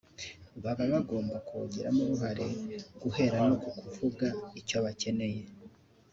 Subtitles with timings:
[0.63, 2.45] baba bagomba kuwugiramo uruhare
[3.01, 4.27] guhera no ku kuvuga
[4.59, 5.41] icyo bakeneye